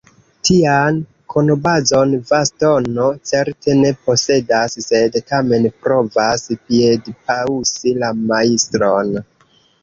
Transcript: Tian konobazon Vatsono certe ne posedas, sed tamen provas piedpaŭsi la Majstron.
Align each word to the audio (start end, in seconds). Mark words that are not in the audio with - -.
Tian 0.47 0.95
konobazon 1.33 2.15
Vatsono 2.29 3.09
certe 3.31 3.75
ne 3.81 3.91
posedas, 4.07 4.79
sed 4.85 5.19
tamen 5.33 5.69
provas 5.85 6.49
piedpaŭsi 6.71 7.95
la 8.01 8.11
Majstron. 8.25 9.15